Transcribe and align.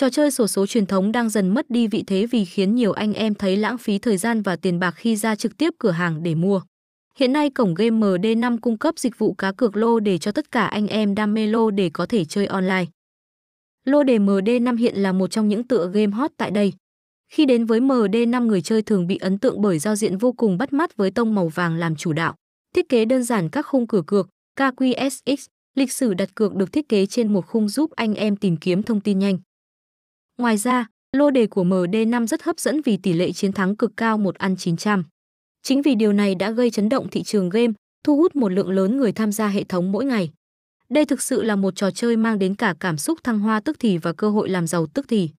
Trò 0.00 0.10
chơi 0.10 0.30
sổ 0.30 0.46
số 0.46 0.66
truyền 0.66 0.86
thống 0.86 1.12
đang 1.12 1.28
dần 1.28 1.48
mất 1.48 1.70
đi 1.70 1.86
vị 1.86 2.04
thế 2.06 2.26
vì 2.26 2.44
khiến 2.44 2.74
nhiều 2.74 2.92
anh 2.92 3.12
em 3.12 3.34
thấy 3.34 3.56
lãng 3.56 3.78
phí 3.78 3.98
thời 3.98 4.16
gian 4.16 4.42
và 4.42 4.56
tiền 4.56 4.78
bạc 4.78 4.90
khi 4.90 5.16
ra 5.16 5.34
trực 5.34 5.56
tiếp 5.56 5.74
cửa 5.78 5.90
hàng 5.90 6.22
để 6.22 6.34
mua. 6.34 6.60
Hiện 7.16 7.32
nay 7.32 7.50
cổng 7.50 7.74
game 7.74 7.90
MD5 7.90 8.58
cung 8.60 8.78
cấp 8.78 8.98
dịch 8.98 9.18
vụ 9.18 9.34
cá 9.34 9.52
cược 9.52 9.76
lô 9.76 10.00
để 10.00 10.18
cho 10.18 10.32
tất 10.32 10.50
cả 10.50 10.66
anh 10.66 10.86
em 10.86 11.14
đam 11.14 11.34
mê 11.34 11.46
lô 11.46 11.70
để 11.70 11.90
có 11.92 12.06
thể 12.06 12.24
chơi 12.24 12.46
online. 12.46 12.84
Lô 13.84 14.02
đề 14.02 14.18
MD5 14.18 14.76
hiện 14.76 14.96
là 14.96 15.12
một 15.12 15.30
trong 15.30 15.48
những 15.48 15.64
tựa 15.64 15.90
game 15.94 16.12
hot 16.12 16.30
tại 16.36 16.50
đây. 16.50 16.72
Khi 17.32 17.46
đến 17.46 17.66
với 17.66 17.80
MD5 17.80 18.46
người 18.46 18.62
chơi 18.62 18.82
thường 18.82 19.06
bị 19.06 19.16
ấn 19.16 19.38
tượng 19.38 19.60
bởi 19.60 19.78
giao 19.78 19.96
diện 19.96 20.18
vô 20.18 20.32
cùng 20.32 20.58
bắt 20.58 20.72
mắt 20.72 20.96
với 20.96 21.10
tông 21.10 21.34
màu 21.34 21.48
vàng 21.48 21.76
làm 21.76 21.96
chủ 21.96 22.12
đạo. 22.12 22.34
Thiết 22.74 22.88
kế 22.88 23.04
đơn 23.04 23.22
giản 23.22 23.48
các 23.48 23.66
khung 23.66 23.86
cửa 23.86 24.02
cược, 24.06 24.28
KQSX, 24.56 25.46
lịch 25.74 25.92
sử 25.92 26.14
đặt 26.14 26.34
cược 26.34 26.54
được 26.54 26.72
thiết 26.72 26.88
kế 26.88 27.06
trên 27.06 27.32
một 27.32 27.46
khung 27.46 27.68
giúp 27.68 27.90
anh 27.90 28.14
em 28.14 28.36
tìm 28.36 28.56
kiếm 28.56 28.82
thông 28.82 29.00
tin 29.00 29.18
nhanh. 29.18 29.38
Ngoài 30.40 30.56
ra, 30.56 30.86
lô 31.16 31.30
đề 31.30 31.46
của 31.46 31.64
MD5 31.64 32.26
rất 32.26 32.42
hấp 32.42 32.60
dẫn 32.60 32.80
vì 32.84 32.96
tỷ 32.96 33.12
lệ 33.12 33.32
chiến 33.32 33.52
thắng 33.52 33.76
cực 33.76 33.96
cao 33.96 34.18
một 34.18 34.34
ăn 34.34 34.56
900. 34.56 35.04
Chính 35.62 35.82
vì 35.82 35.94
điều 35.94 36.12
này 36.12 36.34
đã 36.34 36.50
gây 36.50 36.70
chấn 36.70 36.88
động 36.88 37.08
thị 37.10 37.22
trường 37.22 37.48
game, 37.48 37.72
thu 38.04 38.16
hút 38.16 38.36
một 38.36 38.48
lượng 38.48 38.70
lớn 38.70 38.96
người 38.96 39.12
tham 39.12 39.32
gia 39.32 39.48
hệ 39.48 39.64
thống 39.64 39.92
mỗi 39.92 40.04
ngày. 40.04 40.30
Đây 40.88 41.04
thực 41.04 41.22
sự 41.22 41.42
là 41.42 41.56
một 41.56 41.76
trò 41.76 41.90
chơi 41.90 42.16
mang 42.16 42.38
đến 42.38 42.54
cả 42.54 42.74
cảm 42.80 42.96
xúc 42.96 43.18
thăng 43.24 43.38
hoa 43.38 43.60
tức 43.60 43.76
thì 43.80 43.98
và 43.98 44.12
cơ 44.12 44.30
hội 44.30 44.48
làm 44.48 44.66
giàu 44.66 44.86
tức 44.86 45.06
thì. 45.08 45.30